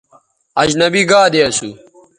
اجنبی 0.61 1.01
گادے 1.09 1.39
اسو 1.47 1.69